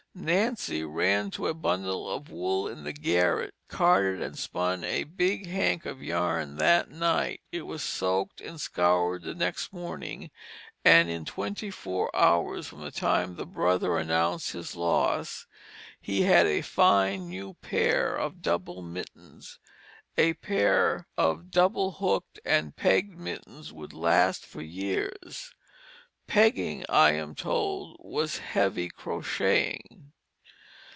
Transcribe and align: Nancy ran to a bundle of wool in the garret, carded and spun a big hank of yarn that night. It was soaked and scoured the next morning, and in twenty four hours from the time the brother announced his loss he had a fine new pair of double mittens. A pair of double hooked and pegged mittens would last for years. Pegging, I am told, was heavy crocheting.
Nancy 0.13 0.83
ran 0.83 1.31
to 1.31 1.47
a 1.47 1.53
bundle 1.53 2.13
of 2.13 2.29
wool 2.29 2.67
in 2.67 2.83
the 2.83 2.91
garret, 2.91 3.53
carded 3.69 4.21
and 4.21 4.37
spun 4.37 4.83
a 4.83 5.05
big 5.05 5.45
hank 5.47 5.85
of 5.85 6.03
yarn 6.03 6.57
that 6.57 6.89
night. 6.91 7.39
It 7.53 7.61
was 7.61 7.81
soaked 7.81 8.41
and 8.41 8.59
scoured 8.59 9.21
the 9.23 9.33
next 9.33 9.71
morning, 9.71 10.29
and 10.83 11.09
in 11.09 11.23
twenty 11.23 11.71
four 11.71 12.13
hours 12.13 12.67
from 12.67 12.81
the 12.81 12.91
time 12.91 13.37
the 13.37 13.45
brother 13.45 13.97
announced 13.97 14.51
his 14.51 14.75
loss 14.75 15.47
he 16.01 16.23
had 16.23 16.45
a 16.45 16.61
fine 16.61 17.29
new 17.29 17.53
pair 17.61 18.13
of 18.13 18.41
double 18.41 18.81
mittens. 18.81 19.59
A 20.17 20.33
pair 20.33 21.07
of 21.17 21.51
double 21.51 21.93
hooked 21.93 22.37
and 22.43 22.75
pegged 22.75 23.17
mittens 23.17 23.71
would 23.71 23.93
last 23.93 24.45
for 24.45 24.61
years. 24.61 25.53
Pegging, 26.27 26.85
I 26.87 27.11
am 27.13 27.35
told, 27.35 27.97
was 27.99 28.37
heavy 28.37 28.87
crocheting. 28.87 30.07